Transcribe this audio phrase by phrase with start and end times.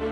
[0.00, 0.08] 宏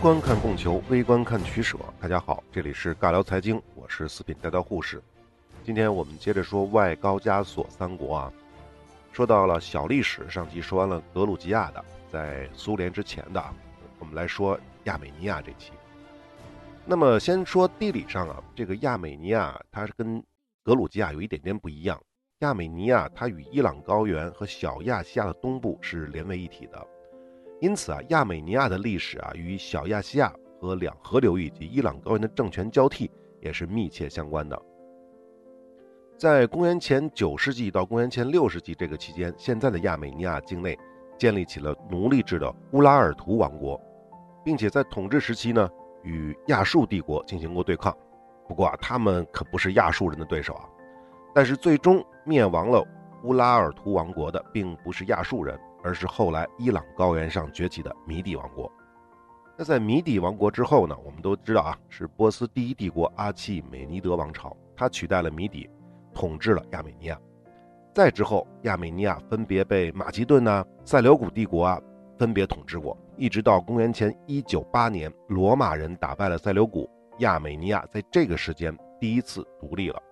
[0.00, 1.76] 观看供求，微观看取舍。
[2.00, 5.02] 大家好，这里是尬聊财经，我是四品带刀护士。
[5.62, 8.32] 今天我们接着说外高加索三国啊，
[9.14, 13.40] 说到了小历史，上期说完了格鲁吉亚的，在苏联之前的，
[14.00, 15.70] 我们来说亚美尼亚这期。
[16.84, 20.20] 那么先说地理上啊，这个亚美尼亚它是跟
[20.64, 21.96] 格鲁吉亚有一点点不一样。
[22.40, 26.84] 亚美尼亚它与伊朗高原和小亚细亚的东部是连为一体的。
[27.60, 33.08] 因此啊，亚美尼亚的历史啊，与小亚细亚和两河流域以及伊朗高原的政权交替
[33.40, 34.60] 也是密切相关的。
[36.16, 40.78] 在公元前九世纪到公元前六世纪这个期间，现在的亚美尼亚境内
[41.18, 43.80] 建立起了奴隶制的乌拉尔图王国，
[44.44, 45.68] 并且在统治时期呢，
[46.02, 47.96] 与亚述帝国进行过对抗。
[48.48, 50.68] 不过啊，他们可不是亚述人的对手啊。
[51.34, 52.86] 但是最终灭亡了
[53.24, 55.58] 乌拉尔图王国的，并不是亚述人。
[55.86, 58.72] 而是后来伊朗高原上崛起的米底王国。
[59.54, 60.96] 那在米底王国之后呢？
[61.04, 65.68] 我们都知道啊，是波斯第一帝国阿契美尼德王朝，它取代了米底，
[66.14, 67.20] 统治了亚美尼亚。
[67.92, 71.80] 再之后，亚美尼亚分别被马其顿呐、塞琉古帝国啊
[72.18, 80.02] 分别统治过，一直到公元前一九八年，罗马人打败了塞琉古，亚美尼亚在这个时间第一次独立了。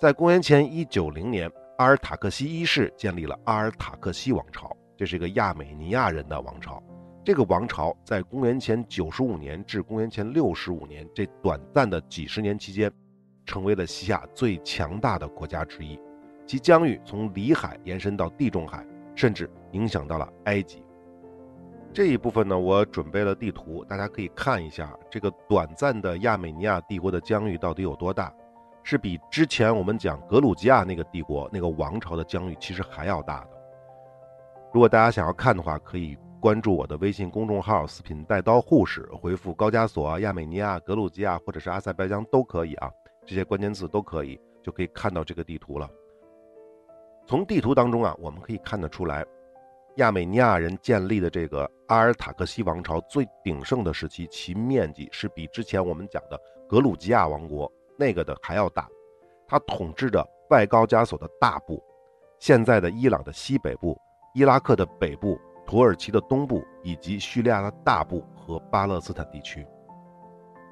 [0.00, 4.74] 在公元前一九零年，阿尔塔克西一世建立了阿尔塔克西王朝。
[4.96, 6.82] 这是一个亚美尼亚人的王朝，
[7.24, 12.90] 这个王朝在公元前九十五年至公元前六十五年这短暂的几十年期间，
[13.44, 15.98] 成为了西亚最强大的国家之一，
[16.46, 20.82] 其疆域从里海延伸到地中海，甚至影响到了埃及。
[21.92, 28.34] 这一部分呢，我准备了地图，大家可以看一下这个短暂的亚美尼亚帝国的疆域到底有多大，
[28.82, 33.50] 是比之前我们讲格鲁吉亚那个帝国那个王朝的疆域其实还要大的。
[34.72, 42.90] 如果大家想要看的话，可以关注我的微信公众号“四品带刀护士”，回复高加索、亚美尼亚、格鲁吉亚或者是阿塞拜疆都可以啊，
[43.26, 45.88] 这些关键字都可以，就可以看到这个地图了。
[47.26, 49.24] 从地图当中啊，我们可以看得出来，
[49.96, 58.88] 亚美尼亚人建立的这个阿尔塔克西王朝最鼎盛的时期，其面积是比之前我们讲的格鲁吉亚王国那个的还要大。
[59.46, 61.82] 它统治着外高加索的大部，
[62.38, 63.98] 现在的伊朗的西北部。
[64.34, 69.64] 伊拉克的北部、土耳其的东部以及叙利亚的大部和巴勒斯坦地区，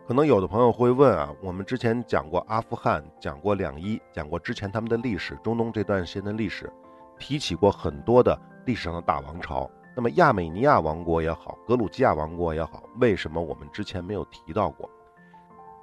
[0.05, 6.71] 可能有的朋友会问啊，我们之前讲过阿富汗，讲过两伊，讲过之前他们的历史，中东这段时间的历史，
[7.19, 8.37] 提起过很多的
[8.67, 9.71] 历史上的大王朝。
[9.95, 14.91] 那么亚美尼亚王国也好，格鲁吉亚王国也好，为什么我们之前没有提到过？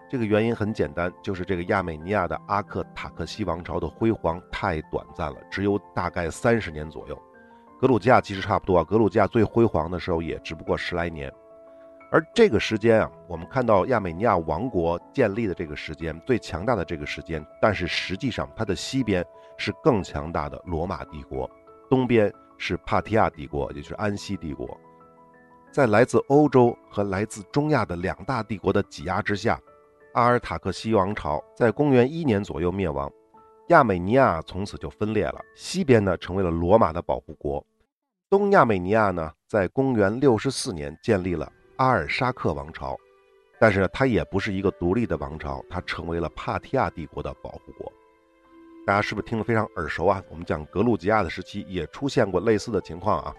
[0.09, 7.17] 这个原因很简单，就是这个亚美尼亚的阿克塔克西王朝的辉煌太短暂了，只有大概三十年左右。
[7.79, 11.31] 格鲁吉亚其实差不多啊，格鲁吉亚最辉煌的时候也只不过十来年，
[12.11, 19.23] 而这个时间啊，我们看到亚美尼亚王国建立的这个时间最强大的这个时间，但是实际上它的西边
[19.57, 21.49] 是更强大的罗马帝国，
[21.87, 24.75] 东边是帕提亚帝国，也就是安息帝国，
[25.71, 29.59] 在来自欧洲和来自中亚的两大帝国的挤压之下，
[30.13, 33.07] 阿尔塔克西王朝在公元一年左右灭亡。
[33.67, 37.63] 亚美尼亚从此就分裂了，西边呢成为了罗马的保护国，
[38.31, 41.47] 东亚美尼亚呢在公元六十四年建立了
[41.79, 42.99] 阿尔沙克王朝，
[43.57, 47.89] 但是它也不是一个独立的王朝，它成为了帕提亚帝国的保护国。
[48.85, 50.21] 大家是不是听得非常耳熟啊？
[50.29, 53.33] 我们讲格鲁吉亚的时期也出现过类似的情况啊。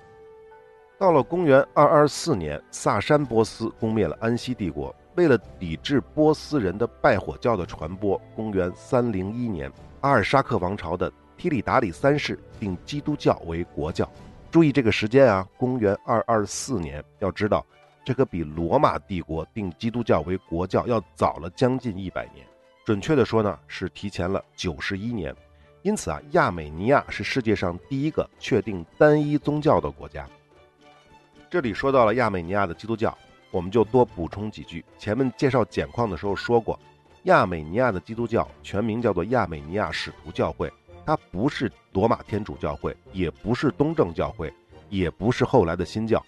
[0.99, 9.71] 到了公元二二四年，萨珊波斯攻灭了安息帝国，为了抵制波斯人的拜火教的传播，公元三零一年。
[10.01, 14.11] 阿尔沙克王朝的提里达里三世定基督教为国教，
[14.51, 17.05] 注意这个时间啊，公元二二四年。
[17.19, 17.67] 要知道，
[18.05, 22.47] 这可比罗马帝国定基督教为国教要早了将近一百年。
[22.85, 25.35] 准确的说呢，是提前了九十一年。
[25.83, 30.29] 因此啊，亚美尼亚是世界上第一个确定单一宗教的国家。
[31.49, 33.17] 这里说到了亚美尼亚的基督教，
[33.51, 34.85] 我们就多补充几句。
[34.99, 36.79] 前面介绍简况的时候说过。
[37.25, 40.73] 亚美尼亚的基督教全名叫做亚美尼亚使徒教会，
[41.05, 44.51] 它不是罗马天主教会，也不是东正教会，
[44.89, 46.25] 也不是后来的新教，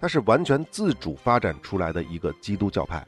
[0.00, 3.06] 它是完全自主发展出来的一个基督教派。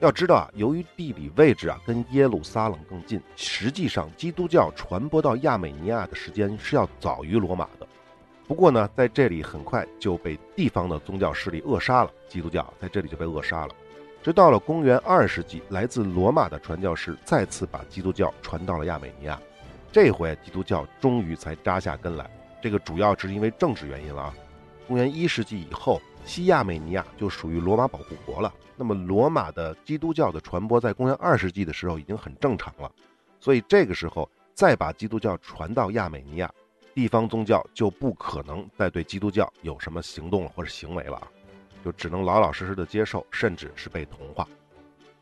[0.00, 7.86] 要知道啊，由于地理位置啊跟耶路撒冷更近，实际上基督教传播到亚美尼亚的时间是要早于罗马的。
[8.46, 13.74] 不过呢，在这里很快就被地方的宗教势力扼杀了，基督教在这里就被扼杀了。
[14.22, 19.40] 直到了公元二世纪，来自罗马的传教士再次把基督教传到了亚美尼亚，
[19.92, 22.28] 这回基督教终于才扎下根来。
[22.60, 24.34] 这个主要是因为政治原因了啊。
[24.86, 28.52] 公元一世纪以后，西亚美尼亚就属于罗马保护国了。
[28.76, 32.90] 那么，罗马的基督教的传播在公元二世纪的时候已经很正常了，
[33.38, 36.52] 所以这个时候再把基督教传到亚美尼亚，
[36.92, 41.28] 地方宗教就不可能再对基督教有什么行动或者行为了啊，
[41.84, 44.46] 就只能老老实实的接受，甚至是被同化。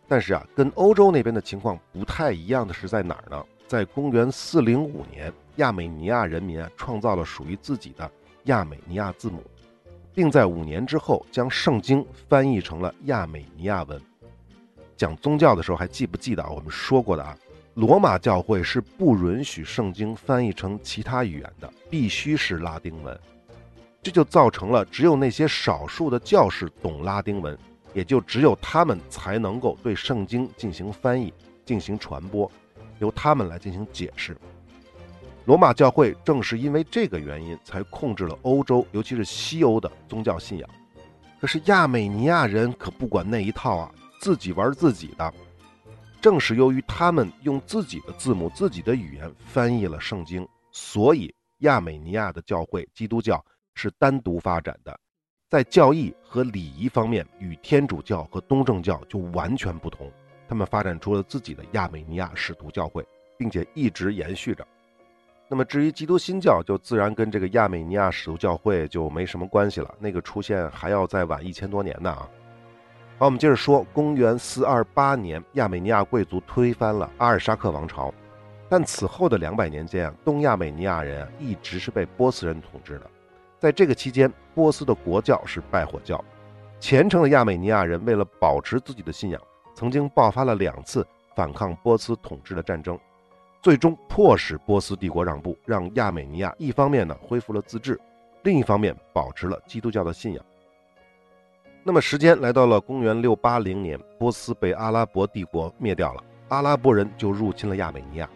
[0.09, 3.45] 但是啊，跟欧洲那边的情况不太一样的是在哪儿呢？
[3.69, 8.11] 在公元四零五年，亚美尼亚人民啊创造了属于自己的
[8.45, 9.43] 亚美尼亚字母。
[10.15, 14.01] 并在五年之后将圣经翻译成了亚美尼亚文。
[14.97, 16.49] 讲宗教的时候还记不记得？
[16.51, 17.37] 我们说过的啊，
[17.75, 23.19] 罗马教会是不允许圣经翻译成其他语言的，必须是拉丁文。
[24.03, 27.57] 这就造成了只有那些少数的教士懂拉丁文，
[27.95, 31.33] 也就只有他们才能够对圣经进行翻译、
[31.65, 32.51] 进行传播，
[32.99, 34.37] 由他们来进行解释。
[35.45, 40.71] 罗马教会正是因为这个原因，才控制了欧洲，尤其是西欧的宗教信仰。
[41.41, 45.35] 可是亚美尼亚人可不管那一套啊，自己玩自己的。
[46.21, 53.45] 正是由于他们用自己的字母、自己的语言翻译了圣经，所以亚美尼亚的教会基督教
[53.75, 54.97] 是单独发展的，
[55.51, 60.09] 在教义和礼仪方面与天主教和东正教就完全不同。
[60.49, 63.05] 他们发展出了自己的亚美尼亚使徒教会，
[63.37, 64.65] 并且一直延续着。
[65.53, 69.95] 那么至于基督新教，就自然跟这个亚美尼亚使徒教会就没什么关系了。
[69.99, 72.27] 那个出现还要再晚一千多年呢啊！
[73.19, 78.11] 好，我们接着说，公元四二八年，亚美尼亚贵族推翻了阿尔沙克王朝，
[78.67, 83.11] 但此后的两百年间啊，东亚美尼亚人一直是被波斯人统治的。
[83.59, 86.25] 在这个期间，波斯的国教是拜火教，
[86.81, 89.39] 虔诚的亚美尼亚人为了保持自己的信仰，
[89.75, 91.07] 曾经爆发了两次
[91.37, 92.99] 反抗波斯统治的战争。
[93.63, 97.99] 最终迫使波斯帝国让步，让亚美尼亚一方面呢恢复了自治，
[98.43, 100.45] 另一方面保持了基督教的信仰。
[101.85, 108.29] 那么时间来到了公元六八零年，波斯被阿拉伯帝国灭掉了，阿拉伯人就入侵了亚美尼亚。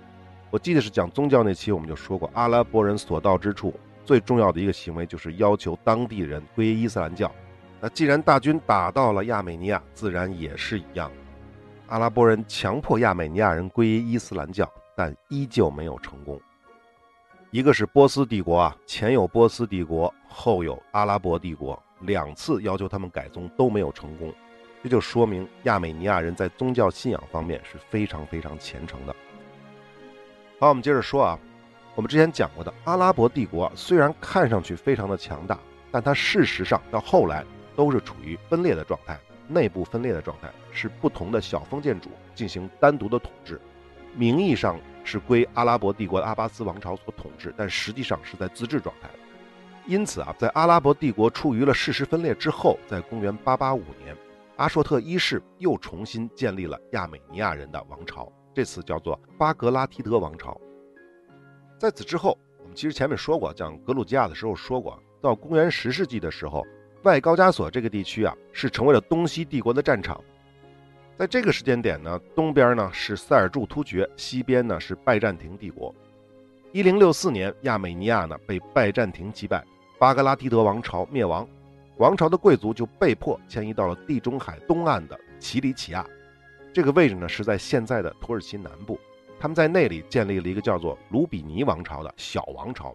[0.49, 3.75] 我记得是讲宗教那期我们就说过，阿拉伯人所到之处
[4.05, 7.29] 最重要的一个行为就是要求当地人皈依伊斯兰教。
[7.81, 11.11] 那既然大军打到了亚美尼亚，自然也是一样，
[11.89, 14.73] 阿拉伯人强迫亚美尼亚人皈依伊斯兰教。
[14.97, 16.41] 但依旧没有成功。
[17.53, 24.35] 一个是波斯帝国啊，前有波斯帝国，后有阿拉伯帝国，两次要求他们改宗都没有成功，
[24.83, 29.15] 这就说明亚美尼亚人在宗教信仰方面是非常非常虔诚的。
[30.59, 31.39] 好，我们接着说啊，
[31.95, 35.59] 我们之前讲过的阿拉伯帝国虽然看上去非常的强大，
[35.91, 37.45] 但它事实上到后来
[37.77, 43.61] 都是处于分裂的状态，内部分裂的状态，是不同的小封建主进行单独的统治。
[44.17, 49.11] 名义上是归阿拉伯帝国的阿巴斯王朝所统治，但实际上是在自治状态。
[49.87, 54.17] 因此啊，在阿拉伯帝国处于了事实分裂之后，在公元885年，
[54.57, 60.59] 阿硕特一世又重新建立了亚美尼亚人的王朝，这次叫做巴格拉提德王朝。
[61.79, 66.67] 在此之后，我们其实前面说过，讲格鲁吉亚的时候说过，到公元十世纪的时候，
[67.03, 70.21] 外高加索这个地区啊，是成为了东西帝国的战场。
[71.19, 75.95] 在这个时间点呢，东边呢是塞尔柱突厥，西边呢是拜占庭帝国。
[76.73, 79.65] 一零六四年，亚美尼亚呢被拜占庭击败，
[79.99, 81.49] 巴格拉提德王朝灭亡，
[81.97, 86.07] 王朝的贵族就被迫迁移到了地中海东岸的奇里乞亚，
[86.71, 89.01] 这个位置呢是在现在的土耳其南部。
[89.41, 92.95] 他们在那里建立了一个叫做卢比尼王朝的小王朝，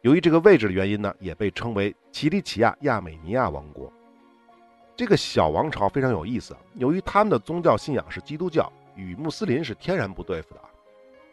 [0.00, 3.92] 由于这个位置的原因呢，也被称为奇里乞亚亚美尼亚王国。
[4.98, 10.60] 这个小王朝非常有意思，由于他们的宗教信仰是基督教，与穆斯林是天然不对付的，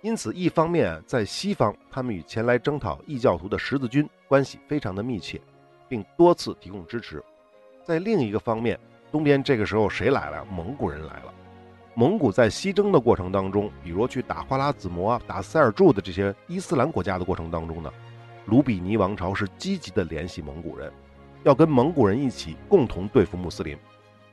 [0.03, 5.41] 因此一方面在西方，他们与前来征讨异教徒的十字军关系非常的密切，
[5.89, 7.17] 并多次提供支持；
[7.83, 8.79] 在另一个方面，
[9.11, 10.45] 东边这个时候谁来了？
[10.45, 11.33] 蒙古人来了。
[11.95, 17.91] 蒙古在西征的过程当中，比如去打花剌子模、打塞尔柱的这些伊斯兰国家的过程当中呢，
[18.45, 20.93] 卢比尼王朝是积极的联系蒙古人。
[21.45, 23.77] 要跟蒙古人一起共同对付穆斯林，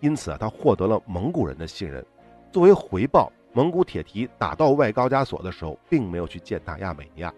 [0.01, 2.03] 因此啊，他获得了蒙古人的信任。
[2.51, 7.31] 作为回报，蒙古铁蹄打到外高加索的时候，并没有去践踏亚美尼亚。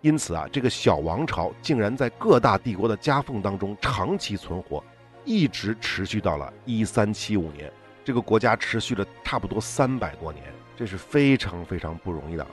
[0.00, 4.82] 因此啊，这个小王朝竟然在各大帝国的夹缝当中长期存活，
[5.24, 7.72] 一直持续到了一三七五年，
[8.04, 10.42] 这个国家持续了差不多三百多年，
[10.76, 12.44] 这是非常非常不容易的。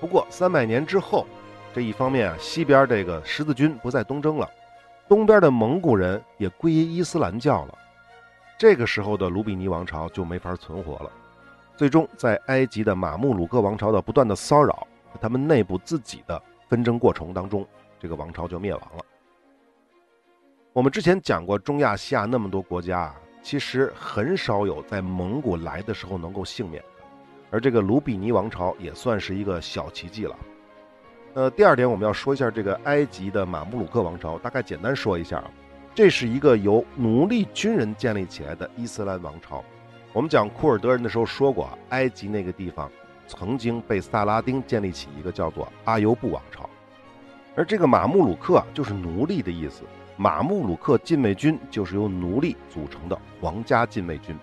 [0.00, 1.26] 不过三百年之后，
[1.74, 4.50] 这一方面啊，西边这个十字军不再东征了，
[5.10, 7.76] 东边的蒙古人也皈依伊斯兰教了，
[8.56, 11.10] 这个时候的卢比尼王朝就没法存活了。
[11.76, 14.86] 最终，在埃及的马穆鲁克王朝的不断的骚扰
[15.20, 17.66] 他们内部自己的纷争过程当中，
[17.98, 19.04] 这个王朝就灭亡了。
[20.72, 26.88] 我们之前讲过，中亚西亚那么多国家啊，其实很少有在蒙古来的时候能够幸免的，
[27.50, 30.36] 而这个卢比尼王朝也算是一个小奇迹了。
[31.34, 35.50] 呃，第二点，我们要说一下这个埃及的马穆鲁克王朝，大概简单说一下啊，
[35.94, 39.64] 这是一个由奴隶军人建立起来的伊斯兰王朝。
[40.12, 42.90] 我们讲库尔德人的时候说过，埃及那个地方
[43.28, 46.68] 曾经被萨拉丁建立起一个叫做阿尤布王朝，
[47.54, 49.84] 而这个马穆鲁克就是奴隶的意思。
[50.16, 54.36] 马穆鲁克禁卫军就是由奴隶组成的皇家禁卫军。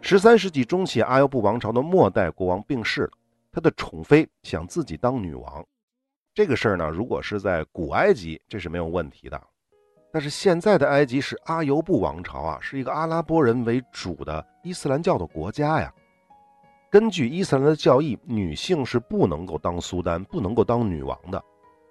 [0.00, 3.10] 十三世纪中期，阿尤布王朝的末代国王病逝了，
[3.50, 5.66] 他的宠妃想自己当女王。
[6.36, 9.40] 这个事儿呢，如果是在古埃及，这是没有问题的。
[10.12, 15.90] 但是现在的埃及是阿尤布王朝啊，是一个阿拉伯人为主的伊斯兰教的国家呀。
[16.90, 21.42] 根据伊斯兰的教义，女性是不能够当苏丹，不能够当女王的。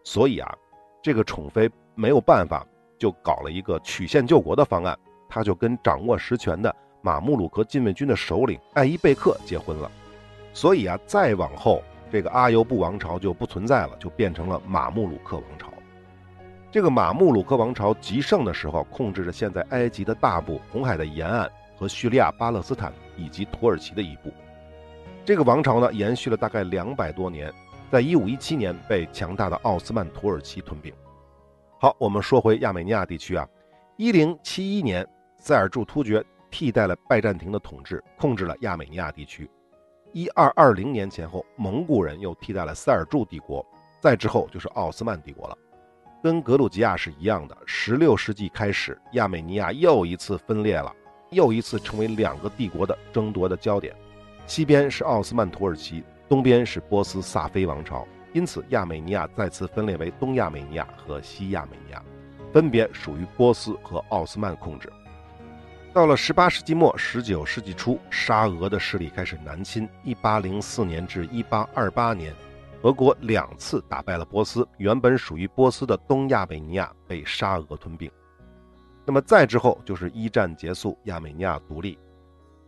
[0.04, 0.56] 所以啊，
[1.02, 2.64] 这个宠妃没有办法，
[3.00, 4.96] 就搞了一个曲线救国的方案，
[5.28, 9.92] 他就跟掌握实权的马穆鲁克禁卫军的首领艾伊贝克结婚了。
[10.54, 11.82] 所以啊，再往后
[12.16, 15.68] 这个阿尤布王朝就不存在了，就变成了马穆鲁克王朝。
[16.72, 24.32] 这个马穆鲁克王朝极盛的时候，控制着现在埃及的大部、红海的沿岸和叙利亚、巴勒斯坦以及土耳其的一部。
[25.26, 27.54] 这个王朝呢，延续了大概两百多年，
[27.92, 30.94] 在一五一七年被强大的奥斯曼土耳其吞并。
[31.82, 33.46] 好，我们说回亚美尼亚地区啊，
[33.98, 35.06] 一零七一年，
[35.38, 39.50] 塞尔柱突厥替代了拜占庭的统治，控制了亚美尼亚地区。
[40.16, 43.66] 一二二零年前后，蒙古人又替代了塞尔柱帝国，
[44.00, 45.58] 再之后就是奥斯曼帝国了。
[46.24, 47.58] 跟格鲁吉亚是一样的。
[47.66, 50.90] 十六世纪开始，亚美尼亚又一次分裂了，
[51.32, 53.94] 又一次成为两个帝国的争夺的焦点。
[54.48, 58.08] 西边是奥斯曼土耳其，东边是波斯萨菲王朝。
[58.32, 62.02] 因此，亚美尼亚再次分裂为东亚美尼亚和西亚美尼亚，
[62.54, 64.90] 分别属于波斯和奥斯曼控制。
[65.96, 69.88] 到了十八世纪末、十九世纪初，沙俄的势力开始南侵。
[70.04, 72.36] 一八零四年至一八二八年。
[72.82, 78.12] 俄国两次打败了波斯，原本属于波斯的东亚美尼亚被沙俄吞并。
[79.06, 81.98] 那么再之后就是一战结束，亚美尼亚独立。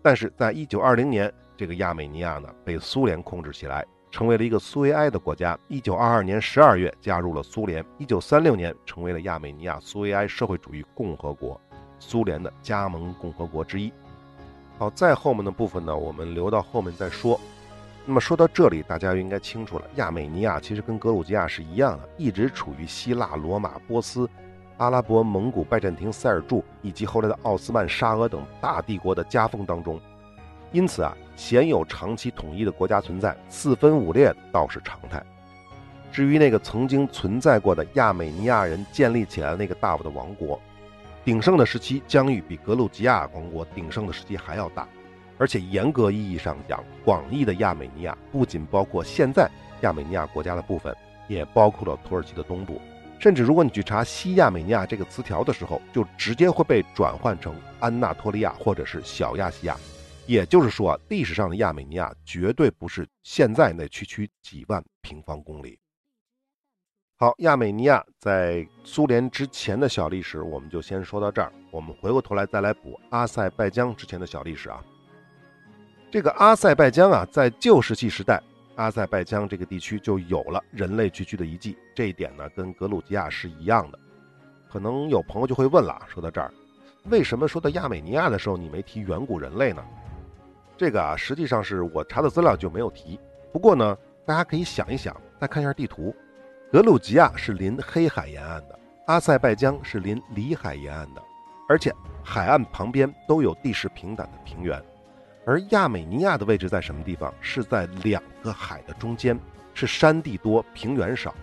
[0.01, 5.59] 但是在一九二零年，这个亚美尼亚呢被苏联控制起来，成为了一个苏维埃的国家。
[5.67, 11.59] 一九二二年十二月加入了苏联，一九三六年成为了亚美尼亚苏维埃社会主义共和国，
[11.99, 13.91] 苏联的加盟共和国之一。
[14.77, 17.39] 好，再后面的部分呢，我们留到后面再说。
[18.05, 24.29] 那么说到这里，大家应该清楚了，亚美尼亚其实跟格鲁吉亚是一样的，一直处于希腊、罗马、波斯、
[24.77, 29.99] 阿拉伯、蒙古、拜占庭、塞尔柱以及后来的奥斯曼、沙俄等大帝国的夹缝当中。
[30.71, 35.21] 因此啊，鲜有长期统一的国家存在，四分五裂倒是常态。
[36.11, 40.59] 至于那个曾经存在过的亚美尼亚人建立起来的那个大的王国，
[41.27, 44.87] 鼎盛的时期疆域比格鲁吉亚王国鼎盛的时期还要大。
[45.37, 50.95] 而且严格意义上讲，广义的亚美尼亚不仅包括现在亚美尼亚国家的部分，
[51.27, 52.81] 也包括了土耳其的东部。
[53.19, 59.75] 甚至如果你去查西亚美尼亚这个词条的时候，就直接会被转换成安纳托利亚或者是小亚细亚。
[60.27, 65.77] 也就是说，历史上的亚美尼亚绝对不是现在那区区几万平方公里。
[67.19, 71.51] 好，亚美尼亚在苏联之前的小历史，我们就先说到这儿。
[71.71, 74.79] 我们回过头来再来补阿塞拜疆之前的小历史啊。
[76.11, 78.39] 这个阿塞拜疆啊，在旧石器时代，
[78.75, 81.75] 阿塞拜疆这个地区就有了人类聚居的遗迹。
[81.95, 83.97] 这一点呢，跟格鲁吉亚是一样的。
[84.69, 86.53] 可能有朋友就会问了，说到这儿，
[87.05, 89.83] 为什么说到亚美尼亚的时候你没提远古人类呢？
[90.77, 93.19] 这个啊，实际上是我查的资料就没有提。
[93.51, 96.15] 不过呢，大家可以想一想，再看一下地图，
[96.69, 101.23] 格鲁吉亚是临黑海沿岸的，阿塞拜疆是临里海沿岸的，
[101.69, 104.83] 而且海岸旁边都有地势平坦的平原。
[105.45, 107.33] 而亚美尼亚的位置在什么地方？
[107.39, 109.39] 是在两个海的中间，
[109.73, 111.33] 是山地多、平原少。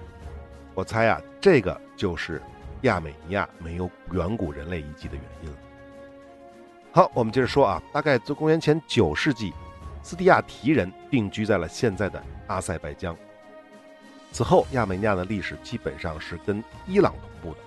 [0.74, 2.42] 我猜啊，这个就是
[2.82, 5.56] 亚美尼亚没有远古人类遗迹的原因。
[6.92, 9.54] 好，我们接着说啊，大概自公元前九世纪，
[10.02, 13.16] 斯蒂亚提人定居在了现在的阿塞拜疆。
[14.34, 17.60] 此后，亚美尼亚的历史基本上是跟伊朗同步的。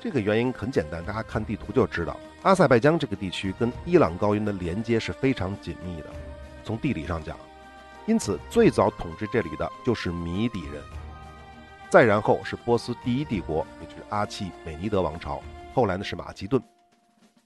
[0.00, 6.06] 这个原因很简单，大家看地图就知道，阿塞拜疆这个地区跟伊朗高原的连接是非常紧密的，
[6.64, 7.36] 从地理上讲，
[8.06, 10.82] 因此最早统治这里的就是米底人，
[11.90, 15.42] 再然后是波斯第一帝国，也就是阿契美尼德王朝，
[15.74, 16.58] 后来呢是马其顿。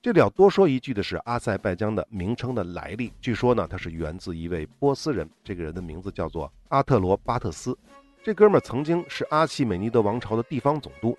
[0.01, 7.77] 这里要多说一句的是阿塞拜疆的名称的来历，据说呢它是源自一位波斯人，这个人的名字叫做阿特罗巴特斯，
[8.23, 11.17] 这哥们儿曾经是阿契美尼德王朝的地方总督。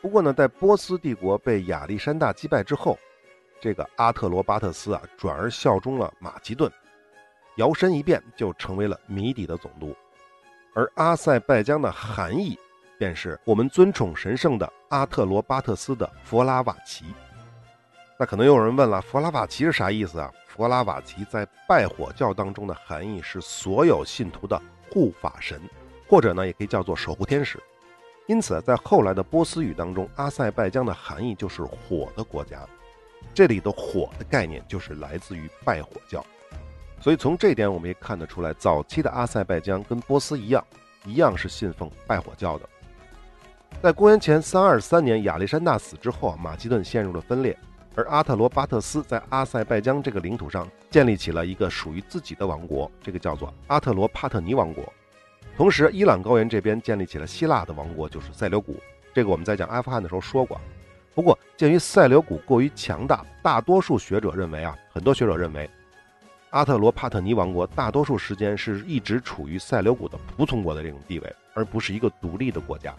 [0.00, 2.98] 不过呢，在波斯帝国被亚历山大击败之后，
[3.60, 6.70] 这个阿特罗巴特斯啊，转而效忠了马其顿，
[7.56, 9.96] 摇身一变就成为了米底的总督。
[10.74, 12.58] 而阿塞拜疆的含义，
[12.98, 17.06] 便是我们尊崇神圣的阿特罗巴特斯的弗拉瓦奇。
[18.18, 20.30] 那可能有人问了，弗拉瓦奇是啥意思啊？
[20.46, 25.60] 弗拉瓦奇在拜火教当中的含义是所有信徒的护法神，
[26.06, 27.58] 或者呢，也可以叫做守护天使。
[28.26, 32.66] 因此，在后来的波斯语当中，阿塞拜疆的含义就是火的国家。
[33.34, 36.24] 这里的火的概念就是来自于拜火教。
[37.00, 40.64] 所以从这点我们也看得出来，早期的阿塞拜疆跟波斯一样，
[41.04, 42.68] 一样是信奉拜火教的。
[43.82, 47.58] 在公元前三二三年，亚历山大死之后，马其顿陷入了分裂，
[47.94, 54.90] 而阿特罗巴特斯在阿塞拜疆这个领土上建立起了一个属于自己的王国，这个叫做阿特罗帕特尼王国。
[55.56, 58.76] 同时，伊朗高原这边建立起了希腊的王国，就是塞琉古。
[59.14, 60.60] 这个我们在讲阿富汗的时候说过。
[61.14, 65.70] 不过，鉴于塞琉古过于强大，大多数学者认为啊，很多学者认为，
[66.50, 72.92] 阿特罗帕特尼王国大多数时间是一直处于塞琉古的仆从国的这种地位，而不是一个独立的国家。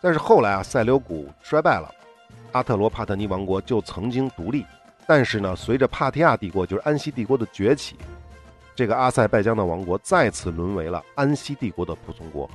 [0.00, 1.92] 但是后来啊，塞琉古衰败了，
[2.52, 4.64] 阿特罗帕特尼王国就曾经独立。
[5.08, 7.96] 但是呢，随着帕提亚帝国，就是安息帝国的崛起。
[8.74, 12.50] 这个阿塞拜疆的王国再次沦为了安息帝国的仆从国，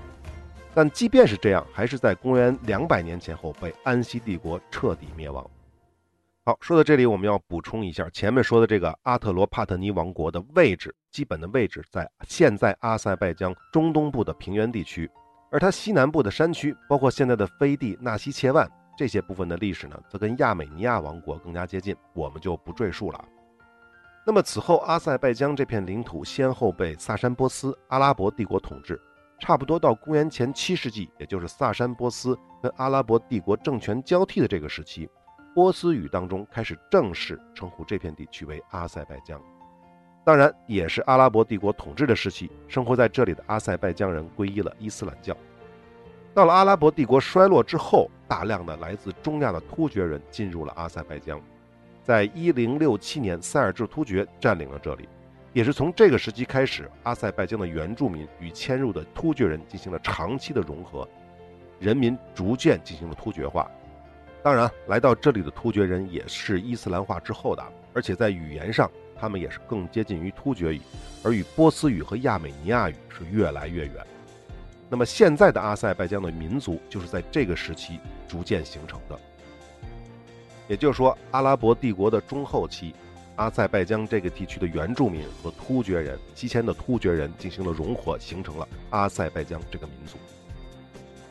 [0.74, 5.48] 但即便是这样，还是在公元两百年前后被安息帝国彻底灭亡。
[6.44, 15.10] 好，说到这里，我们要补充一下，前面说的这个阿特罗帕特尼王国的位置，基本的位置在现在阿塞拜疆中东部的平原地区，
[15.52, 23.26] 而它西南部的山区，包括现在的飞地、纳西切万这些部分的历史呢，则跟亚美尼亚王国更加接近，我们就不赘述了。
[24.30, 29.02] 那么此后，阿塞拜疆这片领土先后被萨珊波斯、阿拉伯帝国统治。
[29.40, 35.10] 差不多到公元前七世纪，也就是萨珊波斯跟阿拉伯帝国政权交替的这个时期，
[35.56, 39.42] 波斯语当中开始正式称呼这片地区为阿塞拜疆。
[40.26, 45.34] 当然，也是阿拉伯帝国统治的时期，生活在这里的阿塞拜疆人皈依了伊斯兰教。
[46.34, 51.40] 到了阿拉伯帝国衰落之后，大量的来自中亚的突厥人进入了阿塞拜疆。
[52.08, 55.10] 在一零六七年，塞尔柱突厥占领了这里，
[55.52, 61.06] 也是从这个时期开始，阿塞拜疆的原住民与迁入的突厥人进行了长期的融合，
[61.82, 63.70] 人民逐渐进行了突厥化。
[64.42, 67.62] 当然，来到这里的突厥人也是伊斯兰化之后的，
[67.94, 70.82] 而且在语言上，他们也是更接近于突厥语，
[71.26, 73.96] 而与波斯语和亚美尼亚语是越来越远。
[74.90, 79.20] 那么，现在的阿塞拜疆的民族就是在这个时期逐渐形成的。
[80.68, 82.94] 也就是说，阿拉伯帝国的中后期，
[83.36, 90.18] 阿塞拜疆这个地区的原住民和突厥人、西迁的突厥人进行了融合，形成了阿塞拜疆这个民族。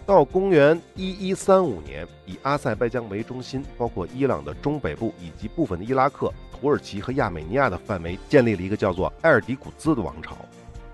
[0.07, 10.37] 到公元一一三五年，以阿塞拜疆为中心，包括伊朗的中北部以及部分的伊拉克、土耳其和亚美尼亚的范围，建立了一个叫做埃尔迪古兹的王朝。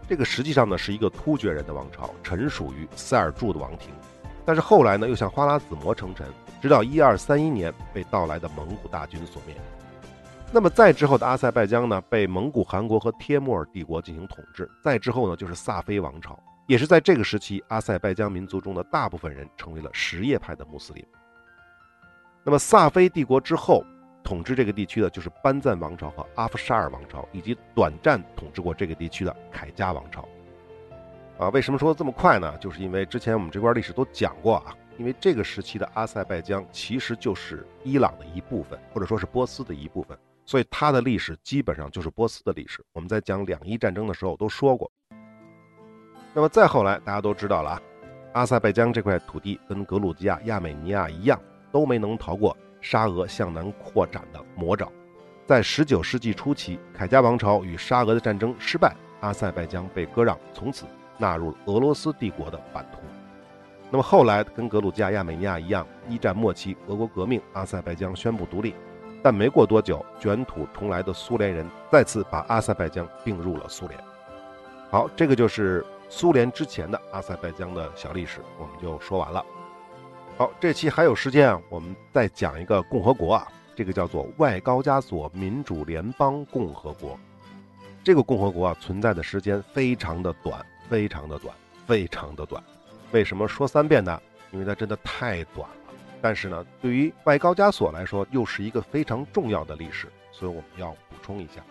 [0.09, 3.91] 这个实际上呢是一个突厥人的王朝，臣属于塞尔柱的王庭。
[4.45, 6.27] 但是后来呢，又向花剌子模称臣。
[6.61, 9.57] 直到一二三一年被到来的蒙古大军所灭。
[10.53, 14.71] 那么再之后的阿塞拜疆呢，被蒙古汗国和帖木儿帝国进行统治。
[14.81, 16.39] 再之后呢，就是萨菲王朝。
[16.69, 21.05] 也是在这个时期，阿塞拜疆民族中的大部分人成为了什叶派的穆斯林。
[22.45, 23.85] 那么萨菲帝国之后，
[24.23, 30.29] 统治这个地区的就是班赞王朝和阿夫沙尔王朝，以及短暂统治过这个地区的凯加王朝。
[31.39, 32.57] 啊，为什么说这么快呢？
[32.59, 34.77] 就是因为之前我们这块历史都讲过啊。
[34.99, 42.85] 因为这个时期的阿塞拜疆其实就是伊朗的一部分，或者说是波斯的一部分，所以它的历史基本上就是波斯的历史。
[42.93, 44.93] 我们在讲两伊战争的时候都说过。
[46.35, 47.83] 那么再后来，大家都知道了啊，
[48.35, 51.41] 阿塞拜疆这块土地跟格鲁吉亚、亚美尼亚一样，
[51.73, 54.93] 都没能逃过沙俄向南扩展的魔爪。
[55.47, 60.85] 在十九世纪初期，凯加王朝与沙俄的战争失败，阿塞拜疆被割让，从此
[61.23, 62.99] 纳入俄罗斯帝国的版图。
[63.89, 68.75] 那么后来跟格鲁吉亚、亚美尼亚一样，一战末期，俄国革命，阿塞拜疆宣布独立，
[69.23, 74.01] 但没过多久，卷土重来的苏联人再次把阿塞拜疆并入了苏联。
[74.91, 79.45] 好，这个就是苏联之前的阿塞拜疆的小历史，我们就说完了。
[80.39, 80.47] 好。
[80.47, 87.17] 好，这期还有时间啊，我们再讲一个共和国啊，这个叫做外高加索民主联邦共和国。
[88.03, 92.63] 这个共和国啊，存在的时间非常的短，非常的短，非常的短。
[93.13, 94.21] 为什么说三遍呢？
[94.51, 95.95] 因为它真的太短了。
[96.21, 101.63] 但是呢，对于外高加索来说，又是一个非常重要的历史，所以我们要补充一下。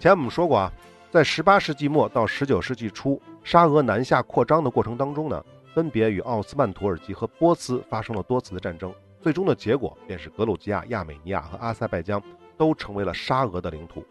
[0.00, 0.72] 前我们说过啊，
[1.12, 5.40] 在18世纪末到19世纪初，沙俄南下扩张的过程当中呢，
[5.72, 12.20] 分别与奥斯曼土耳其和波斯发生了多次的战争，最终的结果便是格鲁吉亚、亚美尼亚和阿塞拜疆
[12.58, 14.04] 都成为了沙俄的领土。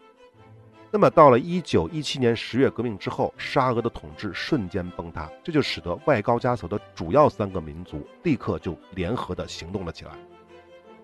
[0.94, 10.12] 那么到了1917年十月革命之后，沙俄的统治瞬间崩塌，这就使得外高加索的主要三个民族立刻就联合的行动了起来。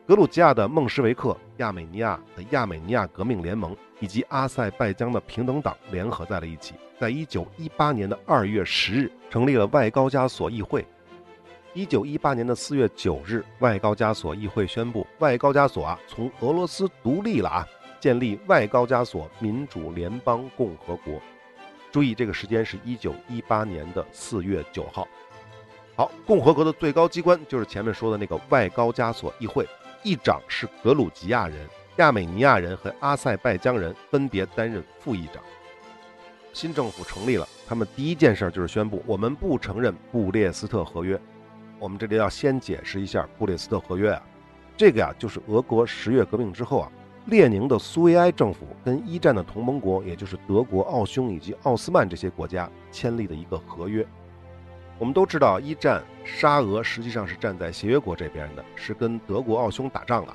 [0.06, 10.86] 格鲁吉亚的孟什维克、亚美尼亚的亚美尼亚革命联盟以及阿塞拜疆的平等党联合在了一起，在1918年的2月10日成立了外高加索议会。
[11.74, 17.66] 1918年的4月9日，外高加索议会宣布，外高加索啊从俄罗斯独立了啊。
[18.00, 21.20] 建立外高加索民主联邦共和国。
[21.92, 25.06] 注意，这个时间是一九一八年的四月九号。
[25.96, 29.68] 好，共和国的最高机关就是前面说的那个外高加索议会，
[30.02, 35.42] 议长是格鲁吉亚人、亚美尼亚人和阿塞拜疆人分别担任副议长。
[36.52, 41.20] 新政府成立了，他们第一件事就是宣布，我们不承认布列斯特合约。
[41.78, 44.22] 我们这里要先解释一下布列斯特合约啊，
[44.76, 46.90] 这个呀就是俄国十月革命之后啊。
[47.30, 54.04] 列宁的苏维埃政府跟一战的同盟国，也就是德国、奥匈以及奥斯曼这些国家签立的一个合约。
[54.98, 60.34] 我们都知道，一战沙俄实际上是站在协约国这边的，是跟德国、奥匈打仗的。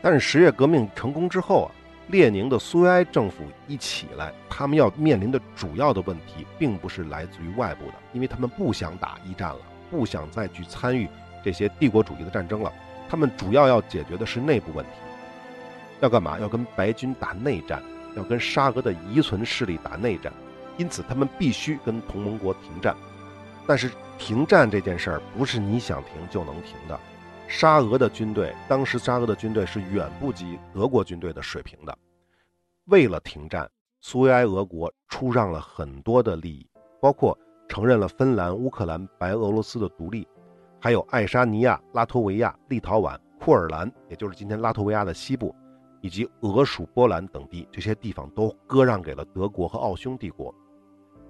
[0.00, 1.70] 但是十月革命成功之后啊，
[2.08, 9.58] 列宁的苏维埃政府一起来，他们要面临的主要的问题，并不是来自于外部的，因为他们不想打一战了，
[9.90, 11.06] 不想再去参与
[11.44, 12.72] 这些帝国主义的战争了。
[13.10, 14.92] 他们主要要解决的是内部问题。
[16.00, 16.38] 要干嘛？
[16.40, 17.82] 要跟白军打内战，
[18.16, 20.32] 要跟沙俄的遗存势力打内战，
[20.76, 22.96] 因此他们必须跟同盟国停战。
[23.66, 26.98] 但是停战这件事儿不是你想停就能停的。
[27.46, 31.96] 沙俄的军队，当时沙俄的军队是远不及德国军队的水平的。
[32.86, 33.68] 为了停战，
[34.00, 36.66] 苏维埃俄国出让了很多的利益，
[37.00, 37.36] 包括
[37.68, 40.26] 承认了芬兰、乌克兰、白俄罗斯的独立，
[40.80, 45.54] 还有爱沙尼亚、拉脱维亚、立陶宛、库尔兰，也就是今天拉脱维亚的西部。
[46.00, 50.54] 以及俄属波兰等地，这些地方都割让给了德国和奥匈帝国，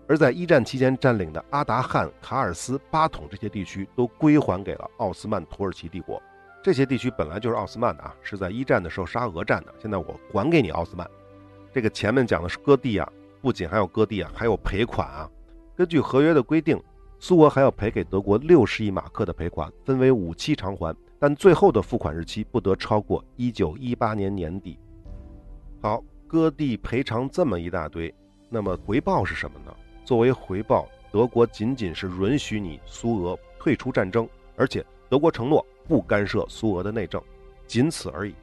[0.09, 6.21] 而在一战期间占领的阿达汉、卡尔斯、巴统这些地区都归还给了奥斯曼土耳其帝国。
[6.63, 11.09] 这些地区本来就是奥斯曼的啊，是在一战的时候沙俄占的，现在我还给你奥斯曼。
[11.73, 15.31] 这个前面讲的是割地啊，不仅还有割地啊，还有赔款啊。
[15.75, 16.79] 根据合约的规定，
[17.19, 20.95] 苏俄还要赔给德国六十亿马克的赔款，分为五期偿还。
[21.21, 24.79] 但最后的付款日期不得超过一九一八年年底。
[25.83, 28.13] 好，割地赔偿这么一大堆，
[28.49, 29.77] 那么回报是什么呢？
[30.03, 37.23] 作为回报，德国仅仅是允许你苏俄退出战争，而且德国承诺不干涉苏俄的内政，
[37.67, 38.35] 仅此而已。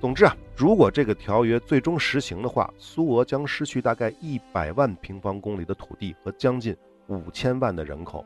[0.00, 6.74] 总之啊，如果这个条约最终实行的话，苏俄将失去大概一百万平方公里的土地和将近
[7.08, 8.24] 五千万的人口。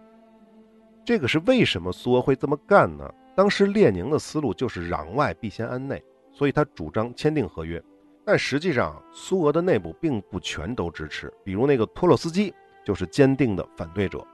[1.04, 3.08] 这个是为什么苏俄会这么干呢？
[3.38, 7.80] 当时列宁的思路就是攘外必先安内，所以他主张签订合约。
[8.26, 12.52] 但实际上，苏俄的内部并不全都支持，比如那个托洛斯基
[12.84, 14.26] 就是坚定的反对者。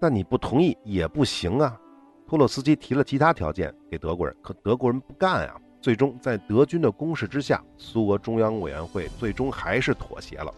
[0.00, 1.80] 但你不同意也不行啊！
[2.26, 5.54] 托洛斯基提了其他条件给德国人，可德国人不干啊。
[5.80, 10.52] 最终在德军的攻势之下，苏俄中央委员会最终还是妥协了，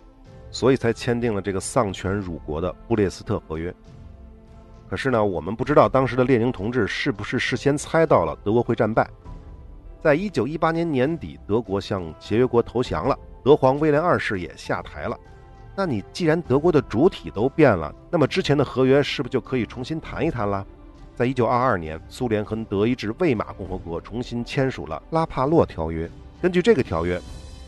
[0.51, 3.75] 所以才签订了这个丧权辱国的布列斯特合约。
[4.91, 9.09] 可是呢，我们不知道当时的列宁同志是不是事先猜到了德国会战败。
[10.03, 15.17] 在一九一八年年底，德国向协约国投降了，德皇威廉二世也下台了。
[15.77, 20.67] 那你既然德国的主体都变了，那么之前的合约是不是就可以重新谈一谈了？
[21.15, 26.11] 在一九二二年，苏联和德意志魏玛共和国重新签署了拉帕洛条约。
[26.43, 27.21] 根据这个条约，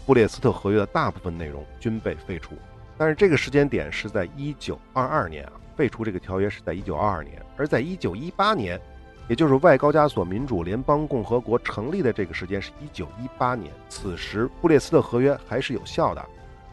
[0.04, 2.56] 布列斯特合约的大部分内容均被废除。
[2.98, 5.52] 但是这个时间点是在一九二二年啊。
[5.72, 8.80] 废除这个条约是在1922年，而在1918年，
[9.28, 12.70] 也就是外高加索民主联邦共和国成立的这个时间是
[13.38, 13.72] 1918年。
[13.88, 16.24] 此时，布列斯特合约还是有效的。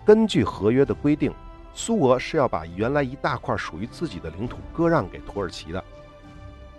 [0.05, 1.33] 根据合约的规定，
[1.73, 5.83] 苏俄是要把原来一大块属于自己的领土割让给土耳其的。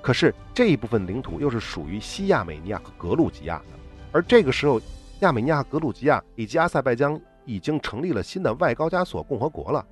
[0.02, 3.78] 可是这一部分领土又是属于西亚美尼亚和格鲁吉亚的。
[4.12, 4.80] 而这个时候，
[5.20, 9.86] 亚美尼亚、格鲁吉亚以及阿塞拜疆已经成立了新的外高加索共和国了。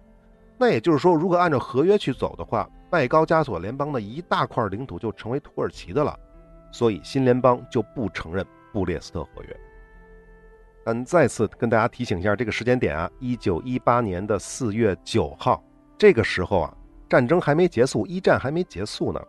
[0.58, 6.18] 那也就是说，如果按照合约去走的话，外高加索联邦的一大块领土就成为土耳其的了，
[6.72, 9.56] 所以新联邦就不承认布列斯特合约。
[10.84, 15.62] 但再次跟大家提醒一下这个时间点啊，一九一八年的四月九号，
[15.96, 16.74] 这个时候啊，
[17.08, 19.20] 战争还没结束，一战还没结束呢。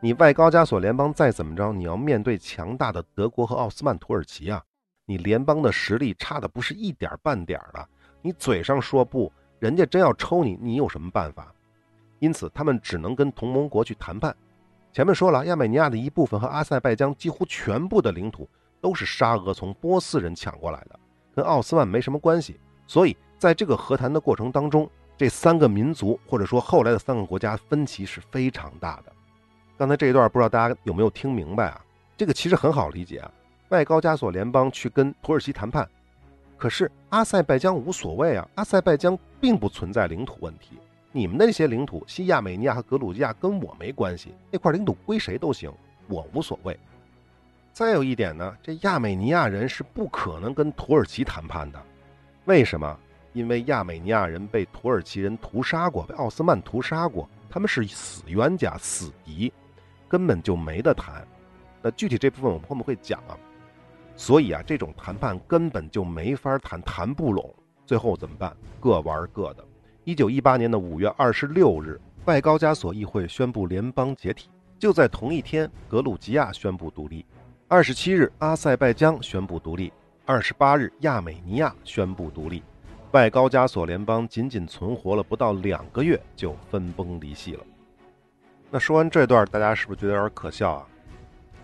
[0.00, 4.62] 你外高加索联邦再怎么着，你要面对强大的德国和奥斯曼土耳其啊，
[5.04, 7.86] 你联邦的实力差的不是一点半点的。
[8.22, 11.54] 你嘴上说不，人家真要抽你，你有什么办法？
[12.18, 14.34] 因此，他们只能跟同盟国去谈判。
[14.90, 18.48] 前面说了，亚美尼亚的一部分和阿塞拜疆几乎全部的领土
[18.80, 20.98] 都是沙俄从波斯人抢过来的，
[21.34, 22.58] 跟奥斯曼没什么关系。
[22.86, 29.12] 所以，在这个和谈的过程当中，这三个民族或者说后来的三个国家分歧是非常大的。
[29.76, 31.84] 刚才这一段不知道大家有没有听明白啊？
[32.16, 33.30] 这个其实很好理解啊。
[33.68, 35.88] 外高加索联邦去跟土耳其谈判。
[36.60, 40.76] 可是阿塞拜疆无所谓啊，阿塞拜疆并不存在领土问题，
[41.10, 45.72] 你们那些领土，西亚美尼亚和格鲁吉亚跟我没关系，那块领土归谁都行，
[46.06, 46.78] 我无所谓。
[47.72, 51.82] 再有一点呢，这亚美尼亚人是不可能跟土耳其谈判的，
[52.44, 52.94] 为什么？
[53.32, 59.50] 因为亚美尼亚人被土耳其人屠杀过，被奥斯曼屠杀过，他们是死冤家、死敌，
[60.08, 61.26] 根本就没得谈。
[61.80, 63.32] 那具体这部分我们后面会讲啊。
[64.20, 67.54] 所以啊，这种谈判根本就没法谈，谈不拢。
[67.86, 68.54] 最后怎么办？
[68.78, 69.64] 各玩各的。
[70.04, 74.50] 一九一八年的五月二十六日，外高加索议会宣布联邦解体。
[74.78, 77.24] 就在同一天，格鲁吉亚宣布独立。
[77.66, 79.90] 二十七日，阿塞拜疆宣布独立。
[80.26, 82.62] 二十八日，亚美尼亚宣布独立。
[83.12, 87.64] 外高加索联邦仅仅存活了不到两个月，就分崩离析了。
[88.70, 90.86] 那说完这段，大家是不是觉得有点可笑啊？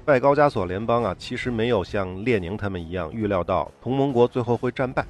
[0.07, 5.05] 外高加索联邦啊，其实没有像列宁他们一样预料到同盟国最后会战败，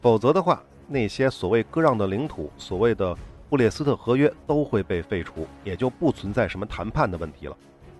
[0.00, 3.16] 否则的话，那些所谓割让的领土、所谓的
[3.50, 7.56] 布列斯特合约都会被废除，也就不存在什么谈判的问题了。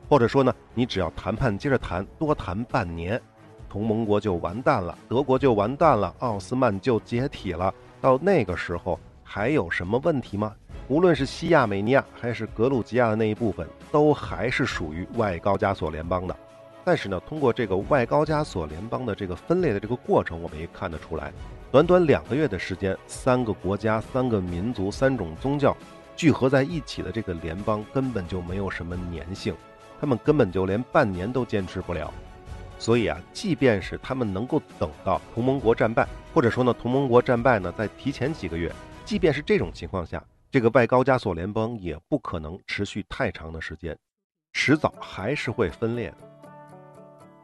[0.09, 3.21] 或者说呢，你只要谈判接着谈，多谈半年，
[3.69, 7.75] 同盟国就完蛋了，德国就完蛋了，奥斯曼就解体了。
[8.01, 8.97] 到那个时候
[9.35, 10.55] 还有什么问题吗？
[10.89, 16.37] 无论是西亚美尼亚还是格鲁吉亚的那一部分，都还是属于外高加索联邦的。
[16.85, 21.33] 但是呢，通过这个外高加索联邦的这个分裂的这个过程，我们也看得出来，
[21.71, 25.75] 短短两个月的时间，三个国家、三个民族、三种宗教
[26.15, 29.57] 聚合在一起的这个联邦根本就没有什么粘性，
[29.99, 32.13] 他们根本就连半年都坚持不了。
[32.79, 38.71] 所以啊，即便是他们能够等到同盟国战败，或者说呢，同盟国战败呢再提前几个月，
[39.05, 40.23] 即便是这种情况下。
[40.51, 43.97] 这个外高加索联邦也不可能持续太长的时间，
[44.53, 46.17] 迟早还是会分裂的。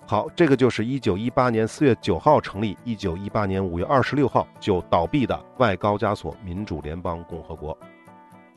[0.06, 7.74] 好，这个就是一九一八年四月九号成立，一九一八年五月二十六号就倒闭的外高加索民主联邦共和国。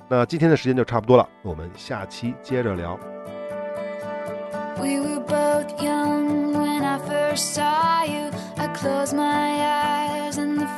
[0.09, 2.99] 那今天的时间就差不多了，我们下期接着聊。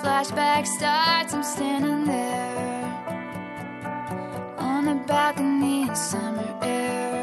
[0.03, 2.83] flashback starts, I'm standing there
[4.57, 7.22] on the balcony in summer air.